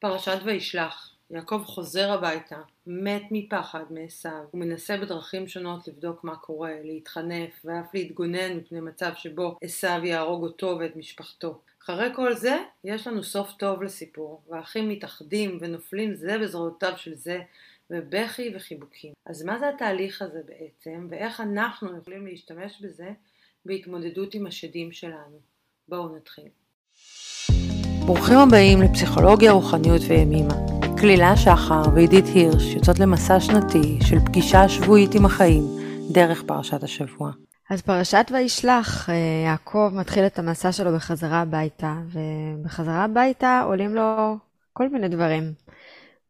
פרשת 0.00 0.38
וישלח 0.44 1.14
יעקב 1.30 1.62
חוזר 1.64 2.12
הביתה, 2.12 2.60
מת 2.86 3.22
מפחד 3.30 3.84
מעשו, 3.90 4.28
הוא 4.50 4.60
מנסה 4.60 4.96
בדרכים 4.96 5.48
שונות 5.48 5.88
לבדוק 5.88 6.24
מה 6.24 6.36
קורה, 6.36 6.72
להתחנף 6.84 7.50
ואף 7.64 7.94
להתגונן 7.94 8.56
מפני 8.56 8.80
מצב 8.80 9.12
שבו 9.14 9.56
עשו 9.62 9.86
יהרוג 10.04 10.42
אותו 10.42 10.76
ואת 10.80 10.96
משפחתו. 10.96 11.60
אחרי 11.84 12.08
כל 12.14 12.34
זה, 12.34 12.56
יש 12.84 13.06
לנו 13.06 13.24
סוף 13.24 13.52
טוב 13.52 13.82
לסיפור, 13.82 14.42
והאחים 14.48 14.88
מתאחדים 14.88 15.58
ונופלים 15.60 16.14
זה 16.14 16.38
בזרועותיו 16.38 16.92
של 16.96 17.14
זה, 17.14 17.40
ובכי 17.90 18.52
וחיבוקים. 18.56 19.12
אז 19.26 19.42
מה 19.42 19.58
זה 19.58 19.68
התהליך 19.68 20.22
הזה 20.22 20.42
בעצם, 20.46 21.06
ואיך 21.10 21.40
אנחנו 21.40 21.98
יכולים 21.98 22.26
להשתמש 22.26 22.80
בזה 22.80 23.10
בהתמודדות 23.64 24.34
עם 24.34 24.46
השדים 24.46 24.92
שלנו? 24.92 25.38
בואו 25.88 26.16
נתחיל. 26.16 26.48
ברוכים 28.08 28.38
הבאים 28.38 28.82
לפסיכולוגיה, 28.82 29.52
רוחניות 29.52 30.02
וימימה. 30.08 30.54
כלילה 31.00 31.36
שחר 31.36 31.82
ועידית 31.94 32.24
הירש 32.34 32.74
יוצאות 32.74 32.98
למסע 32.98 33.40
שנתי 33.40 33.98
של 34.06 34.20
פגישה 34.20 34.68
שבועית 34.68 35.14
עם 35.14 35.24
החיים 35.24 35.64
דרך 36.12 36.42
פרשת 36.46 36.82
השבוע. 36.82 37.30
אז 37.70 37.82
פרשת 37.82 38.26
וישלח, 38.32 39.10
אה, 39.10 39.14
יעקב 39.46 39.90
מתחיל 39.94 40.26
את 40.26 40.38
המסע 40.38 40.72
שלו 40.72 40.94
בחזרה 40.94 41.40
הביתה, 41.40 41.94
ובחזרה 42.12 43.04
הביתה 43.04 43.62
עולים 43.66 43.94
לו 43.94 44.36
כל 44.72 44.88
מיני 44.88 45.08
דברים. 45.08 45.52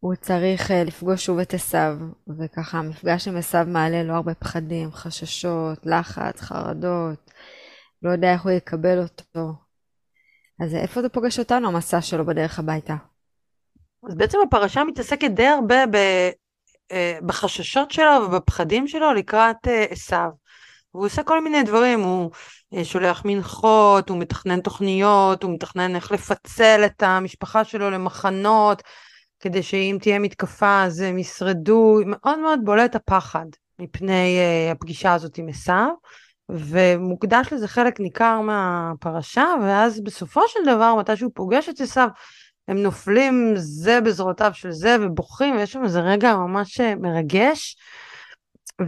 הוא 0.01 0.15
צריך 0.15 0.71
אה, 0.71 0.85
לפגוש 0.85 1.25
שוב 1.25 1.39
את 1.39 1.55
עשיו, 1.55 1.97
וככה 2.39 2.79
המפגש 2.79 3.29
עם 3.29 3.37
עשיו 3.37 3.65
מעלה 3.69 4.03
לו 4.03 4.15
הרבה 4.15 4.35
פחדים, 4.35 4.93
חששות, 4.93 5.79
לחץ, 5.85 6.41
חרדות, 6.41 7.31
לא 8.03 8.11
יודע 8.11 8.33
איך 8.33 8.43
הוא 8.43 8.53
יקבל 8.53 9.03
אותו. 9.03 9.68
אז 10.61 10.75
איפה 10.75 11.03
זה 11.03 11.09
פוגש 11.09 11.39
אותנו, 11.39 11.69
המסע 11.69 12.01
שלו 12.01 12.27
בדרך 12.27 12.59
הביתה? 12.59 12.95
אז 14.09 14.15
בעצם 14.15 14.39
הפרשה 14.47 14.85
מתעסקת 14.85 15.31
די 15.31 15.47
הרבה 15.47 15.87
ב, 15.87 15.97
אה, 16.93 17.19
בחששות 17.27 17.91
שלו 17.91 18.11
ובפחדים 18.27 18.89
שלו 18.89 19.13
לקראת 19.13 19.57
עשיו. 19.91 20.31
והוא 20.95 21.07
עושה 21.07 21.23
כל 21.23 21.45
מיני 21.45 21.63
דברים, 21.63 22.01
הוא 22.01 22.31
אה, 22.75 22.85
שולח 22.85 23.23
מנחות, 23.25 24.09
הוא 24.09 24.19
מתכנן 24.19 24.61
תוכניות, 24.61 25.43
הוא 25.43 25.55
מתכנן 25.55 25.97
איך 25.97 26.13
לפצל 26.13 26.83
את 26.87 27.03
המשפחה 27.03 27.65
שלו 27.65 27.91
למחנות, 27.91 28.83
כדי 29.41 29.63
שאם 29.63 29.99
תהיה 30.01 30.19
מתקפה 30.19 30.83
אז 30.83 31.01
הם 31.01 31.19
ישרדו, 31.19 32.01
מאוד 32.07 32.39
מאוד 32.39 32.61
בולט 32.65 32.97
הפחד 32.97 33.47
מפני 33.79 34.39
הפגישה 34.73 35.15
הזאת 35.15 35.39
עם 35.39 35.49
עשיו, 35.49 35.89
ומוקדש 36.49 37.53
לזה 37.53 37.69
חלק 37.69 38.01
ניכר 38.01 38.41
מהפרשה, 38.41 39.47
ואז 39.63 40.01
בסופו 40.01 40.41
של 40.49 40.61
דבר, 40.67 40.95
מתי 40.95 41.17
שהוא 41.17 41.31
פוגש 41.35 41.69
את 41.69 41.81
עשיו, 41.81 42.09
הם 42.69 42.77
נופלים 42.77 43.53
זה 43.57 44.01
בזרועותיו 44.01 44.51
של 44.55 44.71
זה 44.71 44.97
ובוכים, 45.01 45.57
ויש 45.57 45.73
שם 45.73 45.85
איזה 45.85 46.01
רגע 46.01 46.35
ממש 46.35 46.81
אה, 46.81 46.95
מרגש. 46.95 47.77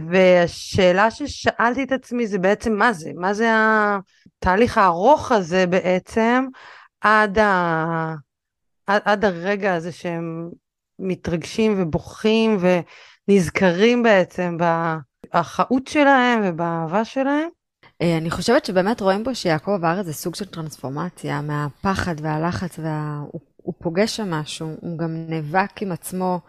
והשאלה 0.09 1.11
ששאלתי 1.11 1.83
את 1.83 1.91
עצמי 1.91 2.27
זה 2.27 2.39
בעצם 2.39 2.73
מה 2.73 2.93
זה? 2.93 3.11
מה 3.15 3.33
זה 3.33 3.49
התהליך 4.37 4.77
הארוך 4.77 5.31
הזה 5.31 5.67
בעצם 5.67 6.45
עד, 7.01 7.39
ה... 7.39 8.15
עד, 8.87 9.01
עד 9.05 9.25
הרגע 9.25 9.73
הזה 9.73 9.91
שהם 9.91 10.49
מתרגשים 10.99 11.75
ובוכים 11.77 12.57
ונזכרים 13.27 14.03
בעצם 14.03 14.57
באחאות 15.33 15.87
שלהם 15.87 16.41
ובאהבה 16.45 17.05
שלהם? 17.05 17.49
אה, 18.01 18.17
אני 18.17 18.31
חושבת 18.31 18.65
שבאמת 18.65 19.01
רואים 19.01 19.23
פה 19.23 19.35
שיעקב 19.35 19.71
עבר 19.71 19.99
איזה 19.99 20.13
סוג 20.13 20.35
של 20.35 20.45
טרנספורמציה 20.45 21.41
מהפחד 21.41 22.15
והלחץ 22.21 22.79
וה... 22.79 23.21
הוא 23.63 23.73
פוגש 23.79 24.15
שם 24.15 24.31
משהו, 24.31 24.67
הוא 24.81 24.97
גם 24.97 25.25
נאבק 25.29 25.81
עם 25.81 25.91
עצמו, 25.91 26.39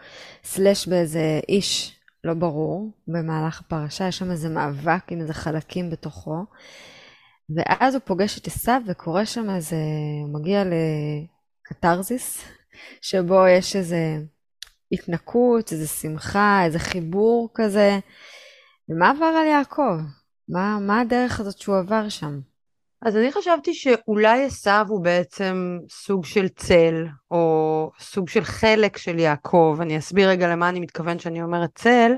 סלש 0.44 0.88
באיזה 0.88 1.40
איש 1.48 1.98
לא 2.24 2.34
ברור 2.34 2.90
במהלך 3.08 3.60
הפרשה, 3.60 4.08
יש 4.08 4.18
שם 4.18 4.30
איזה 4.30 4.48
מאבק 4.48 5.12
עם 5.12 5.20
איזה 5.20 5.34
חלקים 5.34 5.90
בתוכו. 5.90 6.44
ואז 7.56 7.94
הוא 7.94 8.02
פוגש 8.04 8.38
את 8.38 8.46
עשיו 8.46 8.80
וקורה 8.86 9.26
שם 9.26 9.50
איזה, 9.50 9.76
הוא 10.22 10.40
מגיע 10.40 10.62
לקתרזיס, 11.70 12.44
שבו 13.00 13.46
יש 13.46 13.76
איזה 13.76 14.18
התנקות, 14.92 15.72
איזה 15.72 15.86
שמחה, 15.86 16.64
איזה 16.64 16.78
חיבור 16.78 17.48
כזה. 17.54 17.98
ומה 18.88 19.10
עבר 19.10 19.24
על 19.24 19.46
יעקב? 19.46 19.98
מה, 20.48 20.78
מה 20.80 21.00
הדרך 21.00 21.40
הזאת 21.40 21.58
שהוא 21.58 21.78
עבר 21.78 22.08
שם? 22.08 22.40
אז 23.02 23.16
אני 23.16 23.32
חשבתי 23.32 23.74
שאולי 23.74 24.44
עשיו 24.44 24.86
הוא 24.88 25.04
בעצם 25.04 25.78
סוג 25.90 26.24
של 26.24 26.48
צל, 26.48 27.06
או 27.30 27.90
סוג 28.00 28.28
של 28.28 28.44
חלק 28.44 28.96
של 28.96 29.18
יעקב. 29.18 29.78
אני 29.80 29.98
אסביר 29.98 30.28
רגע 30.28 30.48
למה 30.48 30.68
אני 30.68 30.80
מתכוון 30.80 31.18
שאני 31.18 31.42
אומרת 31.42 31.70
צל. 31.74 32.12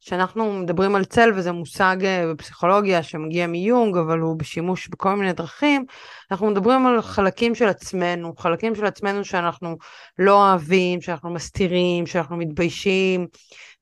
כשאנחנו 0.00 0.52
מדברים 0.52 0.94
על 0.94 1.04
צל, 1.04 1.32
וזה 1.34 1.52
מושג 1.52 1.96
אה, 2.04 2.24
בפסיכולוגיה 2.34 3.02
שמגיע 3.02 3.46
מיונג, 3.46 3.96
אבל 3.96 4.18
הוא 4.18 4.38
בשימוש 4.38 4.88
בכל 4.88 5.14
מיני 5.14 5.32
דרכים, 5.32 5.84
אנחנו 6.30 6.46
מדברים 6.46 6.86
על 6.86 7.02
חלקים 7.02 7.54
של 7.54 7.68
עצמנו, 7.68 8.34
חלקים 8.36 8.74
של 8.74 8.86
עצמנו 8.86 9.24
שאנחנו 9.24 9.76
לא 10.18 10.48
אוהבים, 10.48 11.00
שאנחנו 11.00 11.30
מסתירים, 11.30 12.06
שאנחנו 12.06 12.36
מתביישים, 12.36 13.26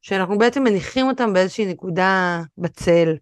שאנחנו 0.02 0.38
בעצם 0.38 0.62
מניחים 0.62 1.06
אותם 1.06 1.32
באיזושהי 1.32 1.66
נקודה 1.66 2.40
בצל. 2.58 3.14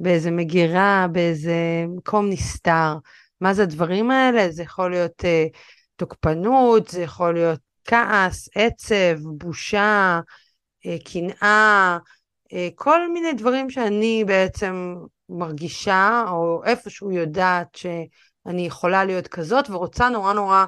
באיזה 0.00 0.30
מגירה, 0.30 1.06
באיזה 1.12 1.84
מקום 1.96 2.30
נסתר. 2.30 2.94
מה 3.40 3.54
זה 3.54 3.62
הדברים 3.62 4.10
האלה? 4.10 4.50
זה 4.50 4.62
יכול 4.62 4.90
להיות 4.90 5.24
אה, 5.24 5.46
תוקפנות, 5.96 6.88
זה 6.88 7.02
יכול 7.02 7.34
להיות 7.34 7.60
כעס, 7.84 8.48
עצב, 8.54 9.18
בושה, 9.38 10.20
אה, 10.86 10.96
קנאה, 11.04 11.98
אה, 12.52 12.68
כל 12.74 13.12
מיני 13.12 13.32
דברים 13.32 13.70
שאני 13.70 14.24
בעצם 14.26 14.94
מרגישה, 15.28 16.24
או 16.30 16.64
איפשהו 16.64 17.10
יודעת 17.10 17.74
שאני 17.74 18.66
יכולה 18.66 19.04
להיות 19.04 19.28
כזאת, 19.28 19.70
ורוצה 19.70 20.08
נורא 20.08 20.32
נורא 20.32 20.64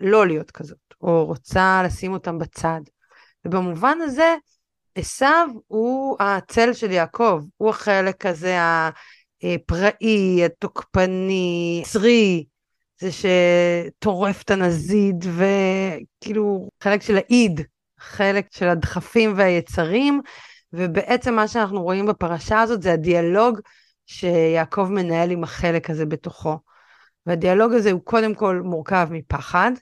לא 0.00 0.26
להיות 0.26 0.50
כזאת, 0.50 0.78
או 1.00 1.24
רוצה 1.24 1.82
לשים 1.84 2.12
אותם 2.12 2.38
בצד. 2.38 2.80
ובמובן 3.44 3.98
הזה, 4.02 4.34
עשו 4.94 5.26
הוא 5.66 6.16
הצל 6.20 6.72
של 6.72 6.90
יעקב, 6.90 7.42
הוא 7.56 7.70
החלק 7.70 8.26
הזה 8.26 8.58
הפראי, 9.42 10.44
התוקפני, 10.44 11.82
צרי, 11.86 12.44
זה 13.00 13.08
שטורף 13.12 14.42
את 14.42 14.50
הנזיד, 14.50 15.24
וכאילו 15.24 16.68
חלק 16.82 17.02
של 17.02 17.16
האיד, 17.16 17.60
חלק 17.98 18.46
של 18.50 18.68
הדחפים 18.68 19.32
והיצרים, 19.36 20.20
ובעצם 20.72 21.34
מה 21.34 21.48
שאנחנו 21.48 21.82
רואים 21.82 22.06
בפרשה 22.06 22.60
הזאת 22.60 22.82
זה 22.82 22.92
הדיאלוג 22.92 23.60
שיעקב 24.06 24.88
מנהל 24.90 25.30
עם 25.30 25.44
החלק 25.44 25.90
הזה 25.90 26.06
בתוכו. 26.06 26.58
והדיאלוג 27.26 27.72
הזה 27.72 27.92
הוא 27.92 28.00
קודם 28.04 28.34
כל 28.34 28.60
מורכב 28.64 29.08
מפחד, 29.10 29.72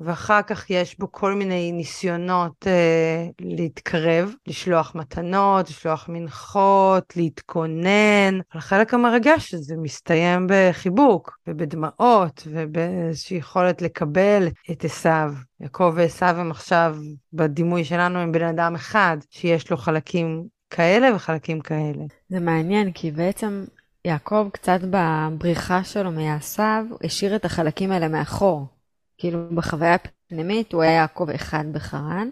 ואחר 0.00 0.42
כך 0.42 0.70
יש 0.70 0.98
בו 0.98 1.12
כל 1.12 1.34
מיני 1.34 1.72
ניסיונות 1.72 2.66
אה, 2.66 3.28
להתקרב, 3.40 4.34
לשלוח 4.46 4.94
מתנות, 4.94 5.70
לשלוח 5.70 6.08
מנחות, 6.08 7.16
להתכונן. 7.16 8.40
החלק 8.54 8.94
המרגש 8.94 9.54
זה 9.54 9.74
מסתיים 9.76 10.46
בחיבוק 10.50 11.38
ובדמעות 11.46 12.48
ובאיזושהי 12.50 13.36
יכולת 13.36 13.82
לקבל 13.82 14.48
את 14.70 14.84
עשיו. 14.84 15.32
יעקב 15.60 15.92
ועשיו 15.96 16.36
הם 16.38 16.50
עכשיו, 16.50 16.96
בדימוי 17.32 17.84
שלנו, 17.84 18.18
הם 18.18 18.32
בן 18.32 18.44
אדם 18.44 18.74
אחד, 18.74 19.16
שיש 19.30 19.70
לו 19.70 19.76
חלקים 19.76 20.44
כאלה 20.70 21.14
וחלקים 21.14 21.60
כאלה. 21.60 22.04
זה 22.28 22.40
מעניין, 22.40 22.92
כי 22.92 23.10
בעצם 23.10 23.64
יעקב 24.04 24.48
קצת 24.52 24.80
בבריחה 24.90 25.84
שלו 25.84 26.10
מעשיו, 26.10 26.84
השאיר 27.04 27.36
את 27.36 27.44
החלקים 27.44 27.92
האלה 27.92 28.08
מאחור. 28.08 28.75
כאילו 29.18 29.38
בחוויה 29.54 29.96
פנימית 30.28 30.72
הוא 30.72 30.82
היה 30.82 30.92
יעקב 30.92 31.30
אחד 31.34 31.64
בחרן, 31.72 32.28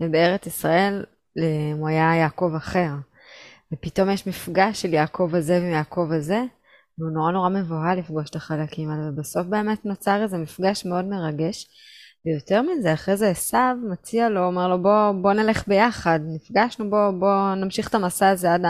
ובארץ 0.00 0.46
ישראל 0.46 1.04
אה, 1.38 1.72
הוא 1.78 1.88
היה 1.88 2.16
יעקב 2.16 2.52
אחר. 2.56 2.90
ופתאום 3.72 4.10
יש 4.10 4.26
מפגש 4.26 4.82
של 4.82 4.94
יעקב 4.94 5.30
הזה 5.34 5.60
ויעקב 5.62 6.08
הזה, 6.12 6.42
והוא 6.98 7.10
נורא 7.10 7.32
נורא 7.32 7.48
מבוהל 7.48 7.98
לפגוש 7.98 8.30
את 8.30 8.36
החלקים 8.36 8.90
האלה, 8.90 9.08
ובסוף 9.08 9.46
באמת 9.46 9.84
נוצר 9.84 10.22
איזה 10.22 10.38
מפגש 10.38 10.86
מאוד 10.86 11.04
מרגש. 11.04 11.66
ויותר 12.26 12.62
מזה, 12.62 12.92
אחרי 12.92 13.16
זה 13.16 13.28
עשיו 13.28 13.76
מציע 13.90 14.28
לו, 14.28 14.44
אומר 14.44 14.68
לו 14.68 14.82
בוא, 14.82 15.12
בוא 15.22 15.32
נלך 15.32 15.68
ביחד, 15.68 16.20
נפגשנו, 16.26 16.90
בוא, 16.90 17.10
בוא 17.10 17.54
נמשיך 17.54 17.88
את 17.88 17.94
המסע 17.94 18.28
הזה 18.28 18.54
עד, 18.54 18.64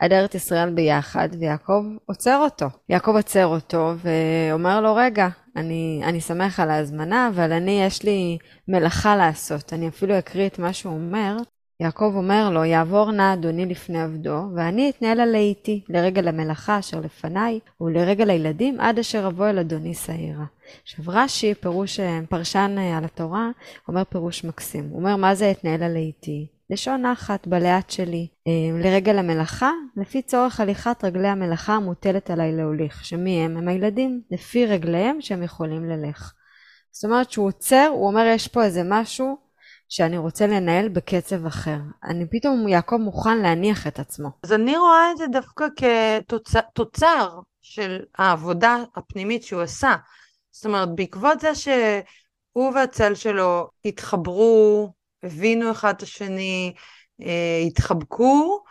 עד 0.00 0.12
ארץ 0.12 0.34
ישראל 0.34 0.70
ביחד, 0.74 1.28
ויעקב 1.40 1.82
עוצר 2.06 2.38
אותו. 2.44 2.66
יעקב 2.88 3.10
עוצר 3.16 3.46
אותו 3.46 3.92
ואומר 4.02 4.80
לו, 4.80 4.94
רגע, 4.94 5.28
אני, 5.56 6.00
אני 6.04 6.20
שמח 6.20 6.60
על 6.60 6.70
ההזמנה, 6.70 7.28
אבל 7.34 7.52
אני, 7.52 7.82
יש 7.82 8.02
לי 8.02 8.38
מלאכה 8.68 9.16
לעשות. 9.16 9.72
אני 9.72 9.88
אפילו 9.88 10.18
אקריא 10.18 10.46
את 10.46 10.58
מה 10.58 10.72
שהוא 10.72 10.94
אומר. 10.94 11.36
יעקב 11.80 12.12
אומר 12.16 12.50
לו, 12.50 12.64
יעבור 12.64 13.10
נא 13.10 13.32
אדוני 13.32 13.66
לפני 13.66 14.02
עבדו, 14.02 14.42
ואני 14.56 14.90
אתנהל 14.90 15.20
הלהיטי, 15.20 15.84
לרגע 15.88 16.22
למלאכה 16.22 16.78
אשר 16.78 17.00
לפניי, 17.00 17.60
ולרגע 17.80 18.24
לילדים, 18.24 18.80
עד 18.80 18.98
אשר 18.98 19.26
אבוא 19.26 19.48
אל 19.48 19.58
אדוני 19.58 19.94
שעירה. 19.94 20.44
עכשיו 20.82 21.04
רש"י, 21.08 21.54
פירוש 21.54 22.00
פרשן 22.28 22.76
על 22.78 23.04
התורה, 23.04 23.50
אומר 23.88 24.04
פירוש 24.04 24.44
מקסים. 24.44 24.88
הוא 24.90 24.98
אומר, 24.98 25.16
מה 25.16 25.34
זה 25.34 25.50
אתנהל 25.50 25.82
הלהיטי? 25.82 26.46
לשון 26.70 27.06
נחת 27.06 27.46
בלאט 27.46 27.90
שלי. 27.90 28.28
אה, 28.46 28.78
לרגל 28.82 29.18
המלאכה, 29.18 29.70
לפי 29.96 30.22
צורך 30.22 30.60
הליכת 30.60 31.04
רגלי 31.04 31.28
המלאכה 31.28 31.72
המוטלת 31.72 32.30
עליי 32.30 32.56
להוליך, 32.56 33.04
שמי 33.04 33.44
הם? 33.44 33.56
הם 33.56 33.68
הילדים, 33.68 34.20
לפי 34.30 34.66
רגליהם 34.66 35.20
שהם 35.20 35.42
יכולים 35.42 35.84
ללך. 35.84 36.32
זאת 36.90 37.04
אומרת 37.04 37.30
שהוא 37.30 37.46
עוצר, 37.46 37.88
הוא 37.92 38.06
אומר 38.06 38.24
יש 38.34 38.48
פה 38.48 38.64
איזה 38.64 38.82
משהו 38.84 39.36
שאני 39.88 40.18
רוצה 40.18 40.46
לנהל 40.46 40.88
בקצב 40.88 41.46
אחר. 41.46 41.78
אני 42.04 42.26
פתאום, 42.30 42.68
יעקב 42.68 42.96
מוכן 42.96 43.38
להניח 43.38 43.86
את 43.86 43.98
עצמו. 43.98 44.28
אז 44.42 44.52
אני 44.52 44.76
רואה 44.76 45.12
את 45.12 45.16
זה 45.16 45.26
דווקא 45.26 45.66
כתוצר 45.76 47.40
של 47.62 48.00
העבודה 48.18 48.76
הפנימית 48.96 49.42
שהוא 49.42 49.62
עשה. 49.62 49.94
זאת 50.50 50.66
אומרת, 50.66 50.88
בעקבות 50.94 51.40
זה 51.40 51.54
שהוא 51.54 52.72
והצל 52.74 53.14
שלו 53.14 53.68
התחברו, 53.84 54.92
הבינו 55.24 55.70
אחד 55.70 55.94
את 55.96 56.02
השני, 56.02 56.72
אה, 57.22 57.62
התחבקו, 57.66 58.62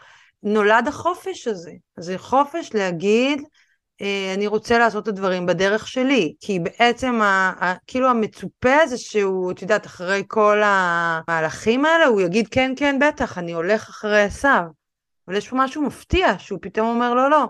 נולד 0.44 0.88
החופש 0.88 1.48
הזה. 1.48 1.72
זה 1.98 2.18
חופש 2.18 2.74
להגיד, 2.74 3.42
אה, 4.02 4.34
אני 4.34 4.48
רוצה 4.48 4.80
לעשות 4.80 5.04
את 5.04 5.08
הדברים 5.08 5.46
בדרך 5.46 5.88
שלי, 5.88 6.34
כי 6.40 6.60
בעצם 6.60 7.22
ה, 7.22 7.54
ה, 7.66 7.74
כאילו 7.88 8.10
המצופה 8.10 8.88
זה 8.88 8.98
שהוא, 8.98 9.52
את 9.52 9.62
יודעת, 9.62 9.86
אחרי 9.86 10.24
כל 10.28 10.62
המהלכים 10.66 11.86
האלה, 11.86 12.06
הוא 12.06 12.22
יגיד 12.22 12.48
כן, 12.48 12.74
כן, 12.76 13.00
בטח, 13.00 13.38
אני 13.38 13.54
הולך 13.54 13.90
אחרי 13.90 14.22
עשיו. 14.22 14.64
אבל 15.28 15.38
יש 15.38 15.50
פה 15.50 15.56
משהו 15.60 15.82
מפתיע, 15.82 16.40
שהוא 16.40 16.60
פתאום 16.62 16.88
אומר, 16.88 17.14
לא, 17.14 17.30
לא, 17.30 17.46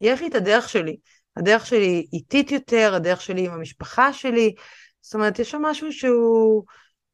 יש 0.00 0.20
לי 0.20 0.28
את 0.28 0.34
הדרך 0.34 0.68
שלי. 0.68 0.96
הדרך 1.36 1.66
שלי 1.66 2.06
איטית 2.12 2.52
יותר, 2.52 2.94
הדרך 2.94 3.20
שלי 3.20 3.46
עם 3.46 3.52
המשפחה 3.52 4.12
שלי. 4.12 4.54
זאת 5.00 5.14
אומרת, 5.14 5.38
יש 5.38 5.50
שם 5.50 5.62
משהו 5.62 5.92
שהוא 5.92 6.64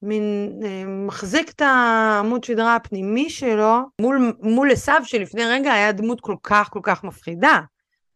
מין 0.03 0.53
אה, 0.65 0.85
מחזיק 0.87 1.51
את 1.51 1.61
העמוד 1.61 2.45
שדרה 2.45 2.77
הפנימי 2.77 3.31
שלו 3.31 3.79
מול, 4.01 4.33
מול 4.43 4.71
עשיו 4.73 5.01
שלפני 5.05 5.45
רגע 5.45 5.73
היה 5.73 5.93
דמות 5.93 6.21
כל 6.21 6.37
כך 6.43 6.69
כל 6.71 6.81
כך 6.83 7.05
מפחידה. 7.05 7.61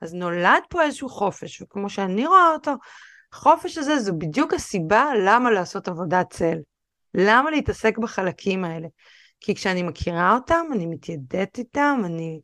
אז 0.00 0.14
נולד 0.14 0.62
פה 0.68 0.82
איזשהו 0.82 1.08
חופש, 1.08 1.62
וכמו 1.62 1.90
שאני 1.90 2.26
רואה 2.26 2.50
אותו, 2.52 2.72
החופש 3.32 3.78
הזה 3.78 3.98
זו 3.98 4.12
בדיוק 4.18 4.54
הסיבה 4.54 5.06
למה 5.24 5.50
לעשות 5.50 5.88
עבודת 5.88 6.26
צל. 6.30 6.58
למה 7.14 7.50
להתעסק 7.50 7.98
בחלקים 7.98 8.64
האלה? 8.64 8.88
כי 9.40 9.54
כשאני 9.54 9.82
מכירה 9.82 10.34
אותם, 10.34 10.66
אני 10.72 10.86
מתיידדת 10.86 11.58
איתם, 11.58 12.00
אני 12.04 12.40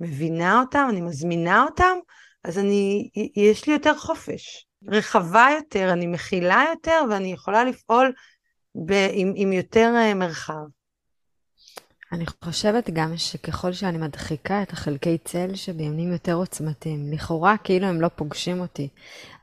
מבינה 0.00 0.60
אותם, 0.60 0.86
אני 0.90 1.00
מזמינה 1.00 1.62
אותם, 1.62 1.96
אז 2.44 2.58
אני, 2.58 3.08
יש 3.36 3.66
לי 3.66 3.72
יותר 3.72 3.98
חופש. 3.98 4.66
רחבה 4.88 5.48
יותר, 5.56 5.92
אני 5.92 6.06
מכילה 6.06 6.64
יותר, 6.70 7.02
ואני 7.10 7.32
יכולה 7.32 7.64
לפעול 7.64 8.12
ב, 8.86 8.92
עם, 9.12 9.32
עם 9.36 9.52
יותר 9.52 9.94
uh, 10.10 10.14
מרחב. 10.14 10.64
אני 12.12 12.24
חושבת 12.44 12.90
גם 12.90 13.16
שככל 13.16 13.72
שאני 13.72 13.98
מדחיקה 13.98 14.62
את 14.62 14.72
החלקי 14.72 15.18
צל 15.18 15.54
שבי, 15.54 15.84
הם 15.84 15.94
נהיים 15.94 16.12
יותר 16.12 16.34
עוצמתיים. 16.34 17.12
לכאורה 17.12 17.56
כאילו 17.64 17.86
הם 17.86 18.00
לא 18.00 18.08
פוגשים 18.08 18.60
אותי, 18.60 18.88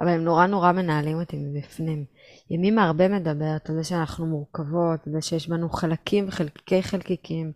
אבל 0.01 0.09
הם 0.09 0.23
נורא 0.23 0.45
נורא 0.45 0.71
מנהלים 0.71 1.19
אותי 1.19 1.37
מבפנים. 1.37 2.05
ימימה 2.49 2.83
הרבה 2.83 3.07
מדברת 3.07 3.69
על 3.69 3.75
זה 3.75 3.83
שאנחנו 3.83 4.25
מורכבות, 4.25 5.07
על 5.07 5.13
זה 5.13 5.21
שיש 5.21 5.49
בנו 5.49 5.69
חלקים 5.69 6.27
וחלקי 6.27 6.83
חלקיקים, 6.83 7.51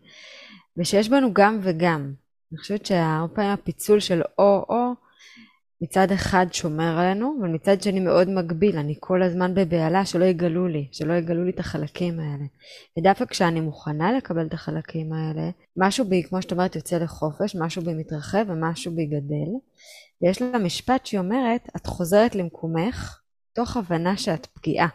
ושיש 0.78 1.10
בנו 1.10 1.34
גם 1.34 1.60
וגם. 1.62 2.14
אני 2.52 2.60
חושבת 2.60 2.86
שהרבה 2.86 3.36
פעמים 3.36 3.52
הפיצול 3.52 4.00
של 4.00 4.22
או-או, 4.38 4.94
מצד 5.82 6.12
אחד 6.12 6.46
שומר 6.52 7.00
עלינו, 7.00 7.38
אבל 7.40 7.50
מצד 7.50 7.82
שני 7.82 8.00
מאוד 8.00 8.30
מגביל, 8.30 8.78
אני 8.78 8.96
כל 9.00 9.24
הזמן 9.24 9.56
בבהלה 9.56 10.06
שלא 10.06 10.26
יגלו 10.26 10.68
לי, 10.68 10.88
שלא 10.92 11.14
יגלו 11.14 11.44
לי 11.44 11.52
את 11.52 11.60
החלקים 11.60 12.20
האלה. 12.20 12.46
ודווקא 12.98 13.26
כשאני 13.26 13.62
מוכנה 13.62 14.12
לקבל 14.12 14.46
את 14.48 14.54
החלקים 14.54 15.14
האלה, 15.14 15.50
משהו 15.78 16.06
בי, 16.06 16.24
כמו 16.24 16.42
שאת 16.42 16.52
אומרת, 16.52 16.76
יוצא 16.76 16.98
לחופש, 16.98 17.56
משהו 17.56 17.82
בי 17.82 17.94
מתרחב 17.94 18.46
ומשהו 18.48 18.96
בי 18.96 19.06
גדל. 19.06 19.52
ויש 20.22 20.42
לה 20.42 20.60
משפט 20.60 21.06
שהיא 21.06 21.20
אומרת, 21.20 21.70
את 21.76 21.86
חוזרת 21.86 22.36
למקומך, 22.36 23.20
תוך 23.54 23.78
הבנה 23.78 24.18
שאת 24.18 24.46
פגיעה. 24.46 24.88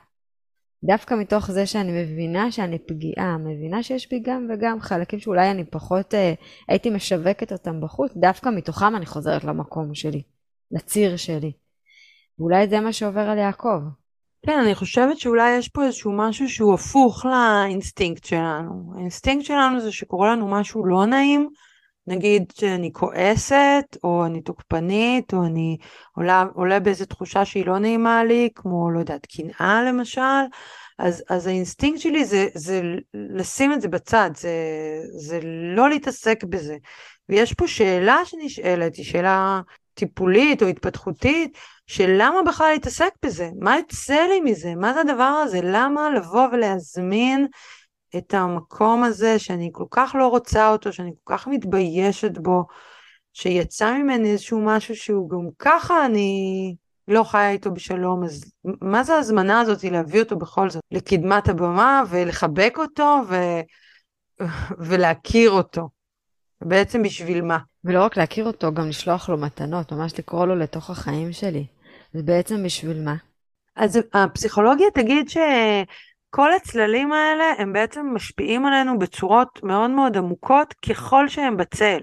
דווקא 0.85 1.15
מתוך 1.15 1.51
זה 1.51 1.67
שאני 1.67 2.03
מבינה 2.03 2.53
שאני 2.53 2.79
פגיעה, 2.79 3.39
מבינה 3.39 3.83
שיש 3.83 4.11
בי 4.11 4.21
גם 4.25 4.49
וגם 4.51 4.81
חלקים 4.81 5.19
שאולי 5.19 5.51
אני 5.51 5.65
פחות 5.65 6.15
אה, 6.15 6.35
הייתי 6.69 6.91
משווקת 6.91 7.53
אותם 7.53 7.81
בחוץ, 7.81 8.13
דווקא 8.17 8.49
מתוכם 8.49 8.97
אני 8.97 9.07
חוזרת 9.07 9.45
למקום 9.45 9.95
שלי. 9.95 10.34
לציר 10.71 11.17
שלי. 11.17 11.53
ואולי 12.39 12.69
זה 12.69 12.81
מה 12.81 12.93
שעובר 12.93 13.21
על 13.21 13.39
יעקב. 13.39 13.81
כן, 14.47 14.59
אני 14.59 14.75
חושבת 14.75 15.19
שאולי 15.19 15.57
יש 15.57 15.69
פה 15.69 15.85
איזשהו 15.85 16.13
משהו 16.17 16.49
שהוא 16.49 16.75
הפוך 16.75 17.27
לאינסטינקט 17.27 18.25
שלנו. 18.25 18.93
האינסטינקט 18.97 19.47
שלנו 19.47 19.81
זה 19.81 19.93
שקורה 19.93 20.33
לנו 20.33 20.49
משהו 20.49 20.87
לא 20.87 21.07
נעים, 21.07 21.49
נגיד 22.07 22.53
שאני 22.55 22.93
כועסת, 22.93 23.97
או 24.05 24.27
אני 24.27 24.41
תוקפנית, 24.41 25.35
או 25.35 25.45
אני 25.47 25.77
עולה, 26.17 26.45
עולה 26.55 26.81
באיזו 26.81 27.05
תחושה 27.05 27.45
שהיא 27.45 27.67
לא 27.67 27.79
נעימה 27.79 28.25
לי, 28.25 28.49
כמו, 28.55 28.91
לא 28.91 28.99
יודעת, 28.99 29.27
קנאה 29.27 29.83
למשל, 29.89 30.21
אז, 30.99 31.25
אז 31.31 31.47
האינסטינקט 31.47 32.01
שלי 32.01 32.25
זה, 32.25 32.47
זה 32.55 32.83
לשים 33.15 33.73
את 33.73 33.81
זה 33.81 33.89
בצד, 33.89 34.31
זה, 34.35 34.51
זה 35.17 35.41
לא 35.77 35.89
להתעסק 35.89 36.45
בזה. 36.45 36.77
ויש 37.29 37.55
פה 37.55 37.69
שאלה 37.69 38.17
שנשאלת, 38.25 38.97
היא 38.97 39.05
שאלה 39.05 39.61
טיפולית 39.95 40.63
או 40.63 40.67
התפתחותית, 40.67 41.59
של 41.87 42.15
למה 42.19 42.43
בכלל 42.47 42.71
להתעסק 42.73 43.11
בזה? 43.25 43.51
מה 43.61 43.77
יוצא 43.77 44.27
לי 44.29 44.41
מזה? 44.41 44.75
מה 44.75 44.93
זה 44.95 45.01
הדבר 45.01 45.23
הזה? 45.23 45.61
למה 45.63 46.11
לבוא 46.11 46.47
ולהזמין 46.53 47.47
את 48.17 48.35
המקום 48.35 49.05
הזה 49.05 49.39
שאני 49.39 49.71
כל 49.73 49.85
כך 49.91 50.15
לא 50.19 50.29
רוצה 50.29 50.69
אותו, 50.69 50.93
שאני 50.93 51.13
כל 51.25 51.37
כך 51.37 51.47
מתביישת 51.47 52.39
בו, 52.39 52.65
שיצא 53.33 53.93
ממני 53.93 54.33
איזשהו 54.33 54.61
משהו 54.61 54.97
שהוא 54.97 55.31
גם 55.31 55.49
ככה 55.59 56.07
אני 56.07 56.75
לא 57.09 57.25
חיה 57.25 57.51
איתו 57.51 57.71
בשלום, 57.71 58.25
אז 58.25 58.53
מה 58.65 59.03
זה 59.03 59.15
ההזמנה 59.15 59.61
הזאת 59.61 59.85
להביא 59.85 60.23
אותו 60.23 60.37
בכל 60.37 60.71
זאת 60.71 60.83
לקדמת 60.91 61.49
הבמה 61.49 62.03
ולחבק 62.09 62.75
אותו 62.79 63.21
ו... 63.29 63.35
ולהכיר 64.89 65.51
אותו? 65.51 65.89
בעצם 66.61 67.03
בשביל 67.03 67.43
מה? 67.43 67.59
ולא 67.85 68.05
רק 68.05 68.17
להכיר 68.17 68.47
אותו, 68.47 68.75
גם 68.75 68.89
לשלוח 68.89 69.29
לו 69.29 69.39
מתנות, 69.39 69.93
ממש 69.93 70.19
לקרוא 70.19 70.47
לו 70.47 70.55
לתוך 70.55 70.91
החיים 70.91 71.33
שלי. 71.33 71.67
זה 72.13 72.23
בעצם 72.23 72.65
בשביל 72.65 73.05
מה? 73.05 73.15
אז 73.77 74.01
הפסיכולוגיה 74.13 74.91
תגיד 74.95 75.29
שכל 75.29 76.53
הצללים 76.53 77.13
האלה 77.13 77.45
הם 77.59 77.73
בעצם 77.73 78.07
משפיעים 78.15 78.67
עלינו 78.67 78.99
בצורות 78.99 79.61
מאוד 79.63 79.91
מאוד 79.91 80.17
עמוקות 80.17 80.75
ככל 80.89 81.29
שהם 81.29 81.57
בצל. 81.57 81.99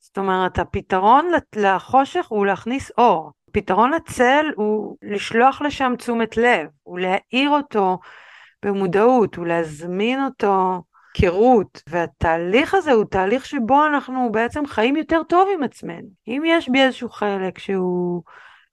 זאת 0.00 0.18
אומרת, 0.18 0.58
הפתרון 0.58 1.30
לחושך 1.56 2.26
הוא 2.28 2.46
להכניס 2.46 2.90
אור. 2.98 3.32
פתרון 3.52 3.90
לצל 3.90 4.46
הוא 4.56 4.96
לשלוח 5.02 5.62
לשם 5.62 5.92
תשומת 5.98 6.36
לב, 6.36 6.68
הוא 6.82 6.98
להאיר 6.98 7.50
אותו 7.50 7.98
במודעות, 8.64 9.34
הוא 9.34 9.46
להזמין 9.46 10.24
אותו 10.24 10.82
היכרות, 11.14 11.82
והתהליך 11.88 12.74
הזה 12.74 12.92
הוא 12.92 13.04
תהליך 13.04 13.46
שבו 13.46 13.86
אנחנו 13.86 14.32
בעצם 14.32 14.66
חיים 14.66 14.96
יותר 14.96 15.22
טוב 15.28 15.48
עם 15.54 15.62
עצמנו. 15.62 16.08
אם 16.28 16.42
יש 16.46 16.68
בי 16.68 16.82
איזשהו 16.82 17.10
חלק 17.10 17.58
שהוא 17.58 18.22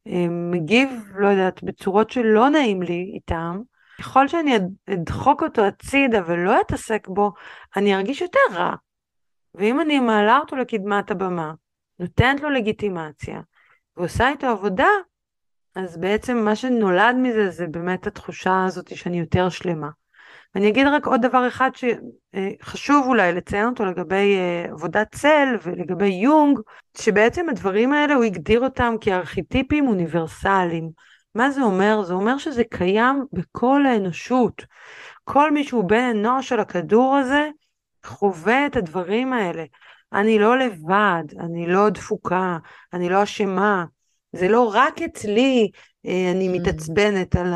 אה, 0.07 0.27
מגיב, 0.29 0.89
לא 1.15 1.27
יודעת, 1.27 1.63
בצורות 1.63 2.09
שלא 2.09 2.49
נעים 2.49 2.81
לי 2.81 3.11
איתם, 3.15 3.61
ככל 3.99 4.27
שאני 4.27 4.57
אדחוק 4.93 5.43
אותו 5.43 5.65
הצידה 5.65 6.21
ולא 6.25 6.61
אתעסק 6.61 7.07
בו, 7.07 7.31
אני 7.75 7.95
ארגיש 7.95 8.21
יותר 8.21 8.39
רע. 8.53 8.75
ואם 9.55 9.81
אני 9.81 9.99
מעלה 9.99 10.37
אותו 10.37 10.55
לקדמת 10.55 11.11
הבמה, 11.11 11.53
נותנת 11.99 12.41
לו 12.41 12.49
לגיטימציה, 12.49 13.39
ועושה 13.97 14.29
איתו 14.29 14.47
עבודה, 14.47 14.87
אז 15.75 15.97
בעצם 15.97 16.37
מה 16.37 16.55
שנולד 16.55 17.15
מזה 17.15 17.49
זה 17.49 17.67
באמת 17.67 18.07
התחושה 18.07 18.65
הזאת 18.65 18.95
שאני 18.95 19.19
יותר 19.19 19.49
שלמה. 19.49 19.89
ואני 20.55 20.69
אגיד 20.69 20.87
רק 20.87 21.05
עוד 21.05 21.21
דבר 21.21 21.47
אחד 21.47 21.69
שחשוב 21.75 23.07
אולי 23.07 23.33
לציין 23.33 23.65
אותו 23.65 23.85
לגבי 23.85 24.37
אה, 24.37 24.71
עבודת 24.71 25.15
צל 25.15 25.47
ולגבי 25.63 26.07
יונג, 26.07 26.59
שבעצם 26.97 27.49
הדברים 27.49 27.93
האלה 27.93 28.15
הוא 28.15 28.23
הגדיר 28.23 28.61
אותם 28.61 28.95
כארכיטיפים 29.01 29.87
אוניברסליים. 29.87 30.89
מה 31.35 31.51
זה 31.51 31.61
אומר? 31.61 32.03
זה 32.03 32.13
אומר 32.13 32.37
שזה 32.37 32.63
קיים 32.63 33.25
בכל 33.33 33.85
האנושות. 33.85 34.65
כל 35.23 35.51
מי 35.51 35.63
שהוא 35.63 35.83
בן 35.83 36.03
אנוש 36.15 36.51
על 36.51 36.59
הכדור 36.59 37.15
הזה 37.15 37.49
חווה 38.05 38.65
את 38.65 38.75
הדברים 38.75 39.33
האלה. 39.33 39.63
אני 40.13 40.39
לא 40.39 40.57
לבד, 40.57 41.23
אני 41.39 41.67
לא 41.67 41.89
דפוקה, 41.89 42.57
אני 42.93 43.09
לא 43.09 43.23
אשמה, 43.23 43.85
זה 44.33 44.47
לא 44.47 44.71
רק 44.73 45.01
אצלי 45.01 45.71
אה, 46.05 46.31
אני 46.31 46.49
Mm. 46.49 46.51
מתעצבנת 46.51 47.35
על 47.35 47.53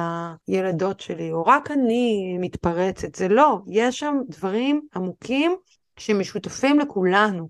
הילדות 0.47 0.99
שלי, 0.99 1.31
או 1.31 1.45
רק 1.45 1.71
אני 1.71 2.37
מתפרצת, 2.39 3.15
זה 3.15 3.27
לא, 3.27 3.59
יש 3.71 3.99
שם 3.99 4.15
דברים 4.29 4.81
עמוקים 4.95 5.55
שמשותפים 5.97 6.79
לכולנו, 6.79 7.49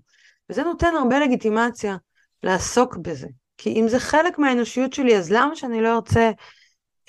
וזה 0.50 0.62
נותן 0.62 0.92
הרבה 0.98 1.18
לגיטימציה 1.18 1.96
לעסוק 2.42 2.96
בזה. 2.96 3.28
כי 3.58 3.80
אם 3.80 3.88
זה 3.88 3.98
חלק 3.98 4.38
מהאנושיות 4.38 4.92
שלי, 4.92 5.16
אז 5.16 5.32
למה 5.32 5.56
שאני 5.56 5.82
לא 5.82 5.94
ארצה 5.94 6.30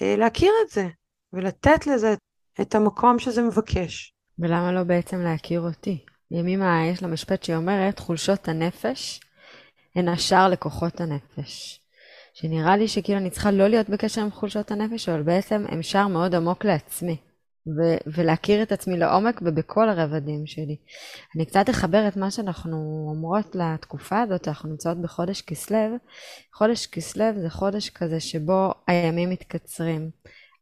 אה, 0.02 0.16
להכיר 0.18 0.52
את 0.66 0.70
זה, 0.70 0.88
ולתת 1.34 1.88
לזה 1.88 2.16
את 2.62 2.76
המקום 2.76 3.20
שזה 3.20 3.42
מבקש. 3.42 4.14
ולמה 4.40 4.72
לא 4.72 4.84
בעצם 4.84 5.20
להכיר 5.20 5.62
אותי? 5.62 6.06
ימימה 6.32 6.86
יש 6.86 7.04
לה 7.04 7.08
משפט 7.08 7.44
שהיא 7.44 7.56
אומרת, 7.56 8.00
חולשות 8.00 8.48
הנפש 8.48 9.20
הן 9.96 10.08
השער 10.08 10.50
לכוחות 10.50 11.02
הנפש. 11.02 11.85
שנראה 12.38 12.78
לי 12.78 12.88
שכאילו 12.88 13.20
אני 13.20 13.30
צריכה 13.30 13.52
לא 13.52 13.68
להיות 13.68 13.90
בקשר 13.90 14.22
עם 14.22 14.32
חולשות 14.32 14.72
הנפש, 14.72 15.10
אבל 15.10 15.22
בעצם 15.22 15.66
הם 15.70 15.84
שער 15.84 16.08
מאוד 16.08 16.36
עמוק 16.36 16.66
לעצמי. 16.66 17.18
ו- 17.68 18.10
ולהכיר 18.14 18.64
את 18.64 18.72
עצמי 18.72 18.98
לעומק 18.98 19.42
ובכל 19.46 19.90
הרבדים 19.90 20.46
שלי. 20.46 20.78
אני 21.36 21.46
קצת 21.46 21.70
אחבר 21.70 22.08
את 22.08 22.18
מה 22.18 22.32
שאנחנו 22.32 23.08
אומרות 23.10 23.56
לתקופה 23.56 24.22
הזאת, 24.22 24.48
אנחנו 24.48 24.70
נמצאות 24.70 25.02
בחודש 25.02 25.42
כסלו. 25.42 25.96
חודש 26.54 26.88
כסלו 26.88 27.26
זה 27.42 27.50
חודש 27.50 27.90
כזה 27.90 28.20
שבו 28.20 28.74
הימים 28.88 29.30
מתקצרים, 29.30 30.10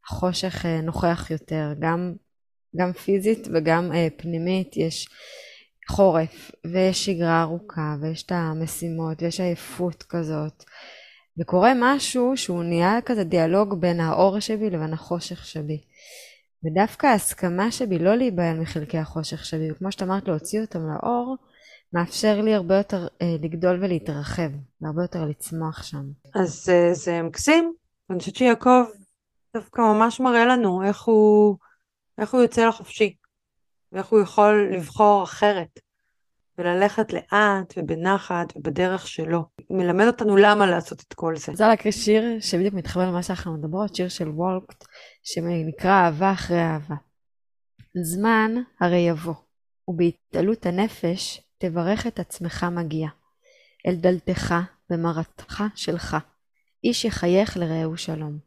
החושך 0.06 0.66
אה, 0.66 0.80
נוכח 0.80 1.30
יותר, 1.30 1.72
גם, 1.78 2.14
גם 2.76 2.92
פיזית 2.92 3.48
וגם 3.54 3.92
אה, 3.92 4.08
פנימית, 4.16 4.76
יש 4.76 5.08
חורף, 5.88 6.50
ויש 6.72 7.04
שגרה 7.04 7.42
ארוכה, 7.42 7.96
ויש 8.00 8.22
את 8.22 8.32
המשימות, 8.32 9.22
ויש 9.22 9.40
עייפות 9.40 10.02
כזאת. 10.02 10.64
וקורה 11.40 11.72
משהו 11.80 12.36
שהוא 12.36 12.64
נהיה 12.64 13.00
כזה 13.04 13.24
דיאלוג 13.24 13.80
בין 13.80 14.00
האור 14.00 14.40
שבי 14.40 14.70
לבין 14.70 14.92
החושך 14.92 15.46
שבי. 15.46 15.80
ודווקא 16.64 17.06
ההסכמה 17.06 17.70
שבי 17.70 17.98
לא 17.98 18.14
להיבהל 18.14 18.60
מחלקי 18.60 18.98
החושך 18.98 19.44
שבי, 19.44 19.72
וכמו 19.72 19.92
שאת 19.92 20.02
אמרת 20.02 20.28
להוציא 20.28 20.60
אותם 20.60 20.78
לאור, 20.78 21.36
מאפשר 21.92 22.40
לי 22.40 22.54
הרבה 22.54 22.76
יותר 22.76 23.06
אה, 23.22 23.36
לגדול 23.42 23.84
ולהתרחב, 23.84 24.50
והרבה 24.80 25.02
יותר 25.02 25.24
לצמוח 25.24 25.82
שם. 25.82 26.04
אז 26.34 26.68
אה, 26.68 26.94
זה 26.94 27.22
מקסים, 27.22 27.74
ואני 28.08 28.20
חושבת 28.20 28.36
שיעקב 28.36 28.84
דווקא 29.56 29.80
ממש 29.80 30.20
מראה 30.20 30.46
לנו 30.46 30.82
איך 30.82 31.02
הוא, 31.02 31.56
איך 32.18 32.34
הוא 32.34 32.42
יוצא 32.42 32.66
לחופשי, 32.68 33.16
ואיך 33.92 34.06
הוא 34.06 34.20
יכול 34.20 34.70
לבחור 34.72 35.24
אחרת, 35.24 35.80
וללכת 36.58 37.12
לאט 37.12 37.74
ובנחת 37.76 38.56
ובדרך 38.56 39.06
שלו. 39.06 39.44
מלמד 39.70 40.06
אותנו 40.06 40.36
למה 40.36 40.66
לעשות 40.66 41.00
את 41.00 41.14
כל 41.14 41.36
זה. 41.36 41.52
רוצה 41.52 41.68
להקריא 41.68 41.92
שיר 41.92 42.40
שבדיוק 42.40 42.74
מתחבר 42.74 43.06
למה 43.06 43.22
שאנחנו 43.22 43.54
מדברות, 43.54 43.94
שיר 43.94 44.08
של 44.08 44.28
וולקט, 44.28 44.84
שנקרא 45.22 45.90
אהבה 45.90 46.32
אחרי 46.32 46.62
אהבה. 46.62 46.94
זמן 48.02 48.54
הרי 48.80 48.98
יבוא, 48.98 49.34
ובהתעלות 49.88 50.66
הנפש 50.66 51.40
תברך 51.58 52.06
את 52.06 52.20
עצמך 52.20 52.66
מגיע. 52.72 53.08
אל 53.86 53.94
דלתך 53.94 54.54
במרתך 54.90 55.64
שלך, 55.74 56.16
איש 56.84 57.04
יחייך 57.04 57.56
לרעהו 57.56 57.96
שלום. 57.96 58.38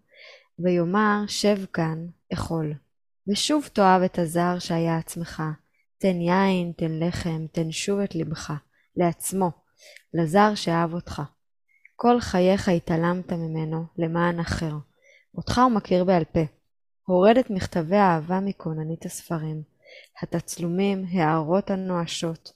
ויאמר 0.60 1.24
שב 1.28 1.66
כאן, 1.74 2.08
אכול. 2.34 2.74
ושוב 3.32 3.70
תאהב 3.74 4.02
את 4.02 4.20
הזר 4.20 4.60
שהיה 4.60 4.98
עצמך. 4.98 5.44
תן 5.98 6.22
יין, 6.22 6.72
תן 6.77 7.00
לחם, 7.00 7.46
תן 7.51 7.72
שוב 7.72 8.00
את 8.00 8.16
לבך, 8.16 8.54
לעצמו, 8.98 9.51
לזר 10.13 10.56
שאהב 10.56 10.94
אותך. 10.94 11.22
כל 11.96 12.20
חייך 12.20 12.70
התעלמת 12.70 13.34
ממנו 13.34 13.86
למען 13.98 14.39
אחר. 14.39 14.74
אותך 15.36 15.58
הוא 15.58 15.72
מכיר 15.72 16.04
בעל 16.04 16.24
פה. 16.24 16.39
הורד 17.06 17.38
את 17.38 17.50
מכתבי 17.50 17.96
האהבה 17.96 18.39
מכוננית 18.39 19.06
הספרים. 19.06 19.63
התצלומים, 20.22 21.06
הערות 21.12 21.72
הנואשות. 21.72 22.54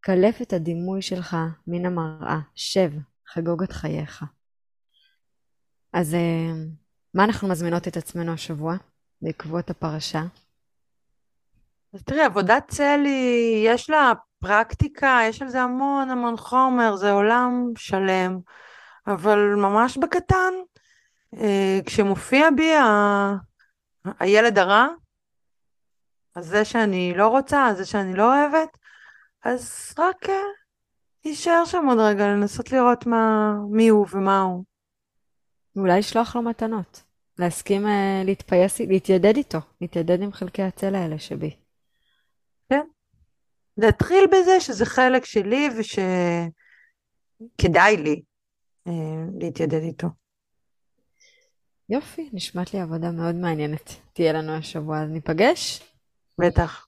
קלף 0.00 0.42
את 0.42 0.52
הדימוי 0.52 1.02
שלך 1.02 1.36
מן 1.66 1.86
המראה. 1.86 2.38
שב, 2.54 2.92
חגוג 3.28 3.62
את 3.62 3.72
חייך. 3.72 4.24
אז 5.92 6.14
אה, 6.14 6.52
מה 7.14 7.24
אנחנו 7.24 7.48
מזמינות 7.48 7.88
את 7.88 7.96
עצמנו 7.96 8.32
השבוע 8.32 8.76
בעקבות 9.22 9.70
הפרשה? 9.70 10.22
אז 11.94 12.02
תראי, 12.02 12.22
עבודת 12.22 12.64
צל 12.68 13.00
היא, 13.04 13.70
יש 13.70 13.90
לה 13.90 14.12
פרקטיקה, 14.38 15.20
יש 15.28 15.42
על 15.42 15.48
זה 15.48 15.62
המון 15.62 16.10
המון 16.10 16.36
חומר, 16.36 16.96
זה 16.96 17.12
עולם 17.12 17.72
שלם, 17.76 18.38
אבל 19.06 19.54
ממש 19.56 19.96
בקטן, 19.96 20.54
אה, 21.36 21.78
כשמופיע 21.86 22.50
בי 22.56 22.76
ה... 22.76 23.34
הילד 24.20 24.58
הרע, 24.58 24.86
הזה 26.36 26.64
שאני 26.64 27.14
לא 27.16 27.28
רוצה, 27.28 27.66
הזה 27.66 27.86
שאני 27.86 28.14
לא 28.14 28.34
אוהבת, 28.34 28.68
אז 29.44 29.94
רק 29.98 30.28
אה, 30.28 30.34
להישאר 31.24 31.64
שם 31.64 31.86
עוד 31.88 31.98
רגע, 31.98 32.26
לנסות 32.26 32.72
לראות 32.72 33.06
מה, 33.06 33.54
מי 33.70 33.88
הוא 33.88 34.06
ומה 34.10 34.40
הוא. 34.40 34.64
ואולי 35.76 35.98
לשלוח 35.98 36.36
לו 36.36 36.42
מתנות. 36.42 37.02
להסכים 37.38 37.86
אה, 37.86 38.22
להתפייס, 38.24 38.80
להתיידד 38.80 39.36
איתו, 39.36 39.58
להתיידד 39.80 40.22
עם 40.22 40.32
חלקי 40.32 40.62
הצל 40.62 40.94
האלה 40.94 41.18
שבי. 41.18 41.63
להתחיל 43.78 44.26
בזה 44.26 44.60
שזה 44.60 44.86
חלק 44.86 45.24
שלי 45.24 45.68
ושכדאי 47.58 47.96
לי 47.96 48.22
אה, 48.86 48.92
להתיידד 49.40 49.82
איתו. 49.82 50.08
יופי, 51.88 52.30
נשמעת 52.32 52.74
לי 52.74 52.80
עבודה 52.80 53.10
מאוד 53.10 53.34
מעניינת. 53.34 53.90
תהיה 54.12 54.32
לנו 54.32 54.52
השבוע, 54.52 55.02
אז 55.02 55.10
ניפגש? 55.10 55.82
בטח. 56.38 56.86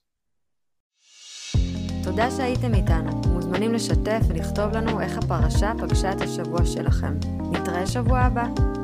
תודה 2.03 2.31
שהייתם 2.31 2.73
איתנו. 2.73 3.21
מוזמנים 3.33 3.73
לשתף 3.73 4.19
ולכתוב 4.29 4.71
לנו 4.71 5.01
איך 5.01 5.17
הפרשה 5.17 5.71
פגשה 5.81 6.11
את 6.11 6.21
השבוע 6.21 6.65
שלכם. 6.65 7.13
נתראה 7.51 7.87
שבוע 7.87 8.19
הבא. 8.19 8.76